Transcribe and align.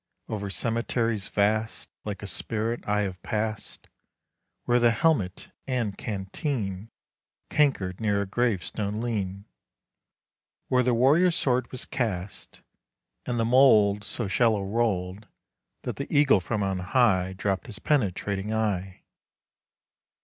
Over 0.27 0.49
cemeteries 0.49 1.27
vast, 1.27 1.87
Like 2.05 2.23
a 2.23 2.25
spirit 2.25 2.83
I 2.87 3.01
have 3.01 3.21
passed, 3.21 3.87
Where 4.65 4.79
the 4.79 4.89
helmet 4.89 5.51
and 5.67 5.95
canteen 5.95 6.89
Cankered 7.51 8.01
near 8.01 8.23
a 8.23 8.25
grave 8.25 8.63
stone 8.63 8.99
lean, 8.99 9.45
Where 10.69 10.81
the 10.81 10.95
warrior's 10.95 11.35
sword 11.35 11.71
was 11.71 11.85
cast; 11.85 12.63
And 13.27 13.39
the 13.39 13.45
mould, 13.45 14.03
So 14.03 14.27
shallow 14.27 14.63
rolled, 14.63 15.27
That 15.83 15.97
the 15.97 16.11
eagle 16.11 16.39
from 16.39 16.63
on 16.63 16.79
high 16.79 17.33
Dropped 17.33 17.67
his 17.67 17.77
penetrating 17.77 18.51
eye. 18.51 19.03